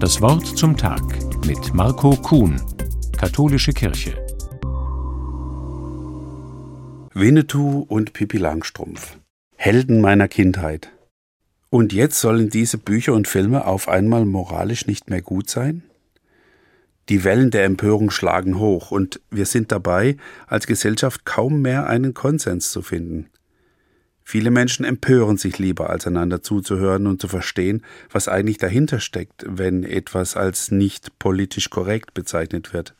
Das 0.00 0.22
Wort 0.22 0.46
zum 0.56 0.78
Tag 0.78 1.02
mit 1.46 1.74
Marco 1.74 2.16
Kuhn, 2.16 2.58
Katholische 3.18 3.74
Kirche. 3.74 4.14
Winnetou 7.12 7.84
und 7.86 8.14
Pippi 8.14 8.38
Langstrumpf. 8.38 9.18
Helden 9.56 10.00
meiner 10.00 10.26
Kindheit. 10.26 10.90
Und 11.68 11.92
jetzt 11.92 12.18
sollen 12.18 12.48
diese 12.48 12.78
Bücher 12.78 13.12
und 13.12 13.28
Filme 13.28 13.66
auf 13.66 13.88
einmal 13.88 14.24
moralisch 14.24 14.86
nicht 14.86 15.10
mehr 15.10 15.20
gut 15.20 15.50
sein? 15.50 15.82
Die 17.10 17.22
Wellen 17.22 17.50
der 17.50 17.66
Empörung 17.66 18.10
schlagen 18.10 18.58
hoch 18.58 18.92
und 18.92 19.20
wir 19.30 19.44
sind 19.44 19.70
dabei, 19.70 20.16
als 20.46 20.66
Gesellschaft 20.66 21.26
kaum 21.26 21.60
mehr 21.60 21.86
einen 21.86 22.14
Konsens 22.14 22.72
zu 22.72 22.80
finden. 22.80 23.29
Viele 24.30 24.52
Menschen 24.52 24.84
empören 24.84 25.38
sich 25.38 25.58
lieber, 25.58 25.90
als 25.90 26.06
einander 26.06 26.40
zuzuhören 26.40 27.08
und 27.08 27.20
zu 27.20 27.26
verstehen, 27.26 27.82
was 28.12 28.28
eigentlich 28.28 28.58
dahinter 28.58 29.00
steckt, 29.00 29.44
wenn 29.44 29.82
etwas 29.82 30.36
als 30.36 30.70
nicht 30.70 31.18
politisch 31.18 31.68
korrekt 31.68 32.14
bezeichnet 32.14 32.72
wird. 32.72 32.94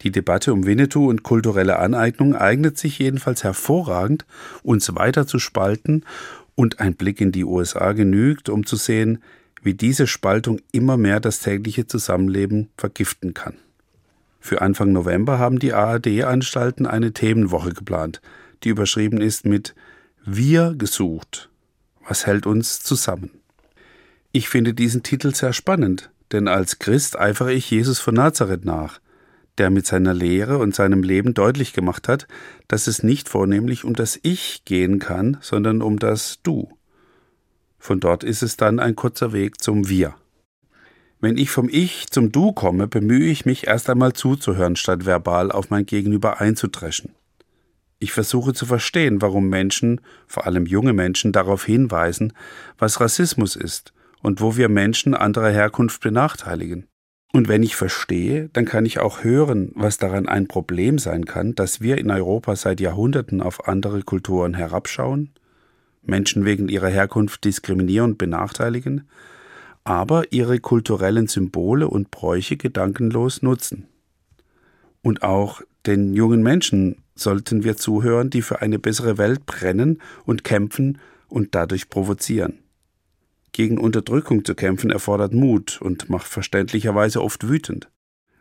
Die 0.00 0.10
Debatte 0.10 0.54
um 0.54 0.64
Winnetou 0.64 1.06
und 1.10 1.22
kulturelle 1.22 1.78
Aneignung 1.78 2.34
eignet 2.34 2.78
sich 2.78 2.98
jedenfalls 2.98 3.44
hervorragend, 3.44 4.24
uns 4.62 4.94
weiter 4.94 5.26
zu 5.26 5.38
spalten, 5.38 6.02
und 6.54 6.80
ein 6.80 6.94
Blick 6.94 7.20
in 7.20 7.30
die 7.30 7.44
USA 7.44 7.92
genügt, 7.92 8.48
um 8.48 8.64
zu 8.64 8.76
sehen, 8.76 9.22
wie 9.62 9.74
diese 9.74 10.06
Spaltung 10.06 10.62
immer 10.72 10.96
mehr 10.96 11.20
das 11.20 11.40
tägliche 11.40 11.86
Zusammenleben 11.86 12.70
vergiften 12.78 13.34
kann. 13.34 13.56
Für 14.40 14.62
Anfang 14.62 14.92
November 14.92 15.38
haben 15.38 15.58
die 15.58 15.74
ARD-Anstalten 15.74 16.86
eine 16.86 17.12
Themenwoche 17.12 17.74
geplant, 17.74 18.22
die 18.64 18.70
überschrieben 18.70 19.20
ist 19.20 19.44
mit 19.44 19.74
wir 20.24 20.74
gesucht. 20.74 21.50
Was 22.06 22.26
hält 22.26 22.46
uns 22.46 22.80
zusammen? 22.80 23.30
Ich 24.30 24.48
finde 24.48 24.72
diesen 24.72 25.02
Titel 25.02 25.34
sehr 25.34 25.52
spannend, 25.52 26.10
denn 26.30 26.46
als 26.46 26.78
Christ 26.78 27.18
eifere 27.18 27.52
ich 27.52 27.70
Jesus 27.70 27.98
von 27.98 28.14
Nazareth 28.14 28.64
nach, 28.64 29.00
der 29.58 29.70
mit 29.70 29.84
seiner 29.86 30.14
Lehre 30.14 30.58
und 30.58 30.74
seinem 30.74 31.02
Leben 31.02 31.34
deutlich 31.34 31.72
gemacht 31.72 32.06
hat, 32.06 32.28
dass 32.68 32.86
es 32.86 33.02
nicht 33.02 33.28
vornehmlich 33.28 33.84
um 33.84 33.94
das 33.94 34.18
Ich 34.22 34.64
gehen 34.64 35.00
kann, 35.00 35.38
sondern 35.40 35.82
um 35.82 35.98
das 35.98 36.38
Du. 36.42 36.70
Von 37.78 37.98
dort 37.98 38.22
ist 38.22 38.42
es 38.42 38.56
dann 38.56 38.78
ein 38.78 38.94
kurzer 38.94 39.32
Weg 39.32 39.60
zum 39.60 39.88
Wir. 39.88 40.14
Wenn 41.20 41.36
ich 41.36 41.50
vom 41.50 41.68
Ich 41.68 42.06
zum 42.10 42.30
Du 42.30 42.52
komme, 42.52 42.86
bemühe 42.86 43.28
ich 43.28 43.44
mich 43.44 43.66
erst 43.66 43.90
einmal 43.90 44.12
zuzuhören, 44.12 44.76
statt 44.76 45.04
verbal 45.04 45.50
auf 45.50 45.70
mein 45.70 45.84
Gegenüber 45.84 46.40
einzudreschen. 46.40 47.12
Ich 48.02 48.10
versuche 48.10 48.52
zu 48.52 48.66
verstehen, 48.66 49.22
warum 49.22 49.48
Menschen, 49.48 50.00
vor 50.26 50.44
allem 50.44 50.66
junge 50.66 50.92
Menschen, 50.92 51.30
darauf 51.30 51.64
hinweisen, 51.64 52.32
was 52.76 53.00
Rassismus 53.00 53.54
ist 53.54 53.92
und 54.22 54.40
wo 54.40 54.56
wir 54.56 54.68
Menschen 54.68 55.14
anderer 55.14 55.50
Herkunft 55.50 56.02
benachteiligen. 56.02 56.88
Und 57.32 57.46
wenn 57.46 57.62
ich 57.62 57.76
verstehe, 57.76 58.48
dann 58.52 58.64
kann 58.64 58.86
ich 58.86 58.98
auch 58.98 59.22
hören, 59.22 59.70
was 59.76 59.98
daran 59.98 60.26
ein 60.26 60.48
Problem 60.48 60.98
sein 60.98 61.26
kann, 61.26 61.54
dass 61.54 61.80
wir 61.80 61.96
in 61.96 62.10
Europa 62.10 62.56
seit 62.56 62.80
Jahrhunderten 62.80 63.40
auf 63.40 63.68
andere 63.68 64.02
Kulturen 64.02 64.54
herabschauen, 64.54 65.30
Menschen 66.02 66.44
wegen 66.44 66.66
ihrer 66.66 66.88
Herkunft 66.88 67.44
diskriminieren 67.44 68.10
und 68.10 68.18
benachteiligen, 68.18 69.08
aber 69.84 70.32
ihre 70.32 70.58
kulturellen 70.58 71.28
Symbole 71.28 71.86
und 71.86 72.10
Bräuche 72.10 72.56
gedankenlos 72.56 73.42
nutzen. 73.42 73.86
Und 75.02 75.22
auch 75.22 75.62
den 75.86 76.14
jungen 76.14 76.42
Menschen 76.42 77.02
sollten 77.14 77.64
wir 77.64 77.76
zuhören, 77.76 78.30
die 78.30 78.42
für 78.42 78.62
eine 78.62 78.78
bessere 78.78 79.18
Welt 79.18 79.46
brennen 79.46 80.00
und 80.24 80.44
kämpfen 80.44 80.98
und 81.28 81.54
dadurch 81.54 81.88
provozieren. 81.88 82.58
Gegen 83.52 83.78
Unterdrückung 83.78 84.44
zu 84.44 84.54
kämpfen 84.54 84.90
erfordert 84.90 85.34
Mut 85.34 85.80
und 85.80 86.08
macht 86.08 86.26
verständlicherweise 86.26 87.22
oft 87.22 87.48
wütend. 87.48 87.90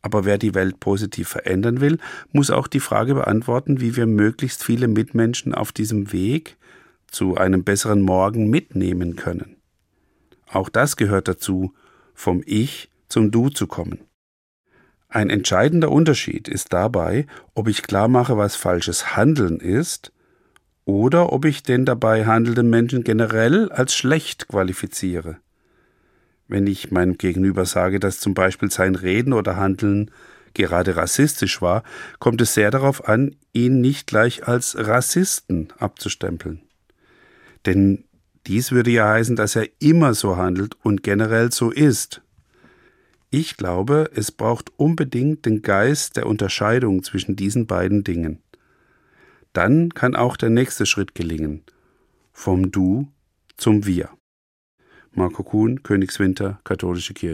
Aber 0.00 0.24
wer 0.24 0.38
die 0.38 0.54
Welt 0.54 0.80
positiv 0.80 1.28
verändern 1.28 1.80
will, 1.80 1.98
muss 2.32 2.50
auch 2.50 2.66
die 2.66 2.80
Frage 2.80 3.14
beantworten, 3.14 3.80
wie 3.80 3.96
wir 3.96 4.06
möglichst 4.06 4.64
viele 4.64 4.88
Mitmenschen 4.88 5.54
auf 5.54 5.72
diesem 5.72 6.12
Weg 6.12 6.56
zu 7.06 7.36
einem 7.36 7.62
besseren 7.62 8.02
Morgen 8.02 8.48
mitnehmen 8.50 9.16
können. 9.16 9.56
Auch 10.48 10.68
das 10.68 10.96
gehört 10.96 11.28
dazu, 11.28 11.72
vom 12.14 12.42
Ich 12.46 12.90
zum 13.08 13.30
Du 13.30 13.48
zu 13.48 13.66
kommen. 13.66 14.00
Ein 15.14 15.28
entscheidender 15.28 15.90
Unterschied 15.90 16.48
ist 16.48 16.72
dabei, 16.72 17.26
ob 17.52 17.68
ich 17.68 17.82
klar 17.82 18.08
mache, 18.08 18.38
was 18.38 18.56
falsches 18.56 19.14
Handeln 19.14 19.60
ist, 19.60 20.10
oder 20.86 21.34
ob 21.34 21.44
ich 21.44 21.62
den 21.62 21.84
dabei 21.84 22.24
handelnden 22.24 22.70
Menschen 22.70 23.04
generell 23.04 23.70
als 23.70 23.94
schlecht 23.94 24.48
qualifiziere. 24.48 25.36
Wenn 26.48 26.66
ich 26.66 26.90
meinem 26.90 27.18
Gegenüber 27.18 27.66
sage, 27.66 28.00
dass 28.00 28.20
zum 28.20 28.32
Beispiel 28.32 28.70
sein 28.70 28.94
Reden 28.94 29.34
oder 29.34 29.56
Handeln 29.56 30.10
gerade 30.54 30.96
rassistisch 30.96 31.60
war, 31.60 31.82
kommt 32.18 32.40
es 32.40 32.54
sehr 32.54 32.70
darauf 32.70 33.06
an, 33.06 33.36
ihn 33.52 33.82
nicht 33.82 34.06
gleich 34.06 34.48
als 34.48 34.78
Rassisten 34.78 35.68
abzustempeln. 35.78 36.62
Denn 37.66 38.04
dies 38.46 38.72
würde 38.72 38.90
ja 38.90 39.10
heißen, 39.10 39.36
dass 39.36 39.56
er 39.56 39.68
immer 39.78 40.14
so 40.14 40.38
handelt 40.38 40.74
und 40.82 41.02
generell 41.02 41.52
so 41.52 41.70
ist. 41.70 42.22
Ich 43.34 43.56
glaube, 43.56 44.10
es 44.14 44.30
braucht 44.30 44.78
unbedingt 44.78 45.46
den 45.46 45.62
Geist 45.62 46.18
der 46.18 46.26
Unterscheidung 46.26 47.02
zwischen 47.02 47.34
diesen 47.34 47.66
beiden 47.66 48.04
Dingen. 48.04 48.42
Dann 49.54 49.94
kann 49.94 50.14
auch 50.14 50.36
der 50.36 50.50
nächste 50.50 50.84
Schritt 50.84 51.14
gelingen. 51.14 51.64
Vom 52.34 52.70
Du 52.70 53.08
zum 53.56 53.86
Wir. 53.86 54.10
Marco 55.12 55.42
Kuhn, 55.44 55.82
Königswinter, 55.82 56.60
Katholische 56.64 57.14
Kirche. 57.14 57.30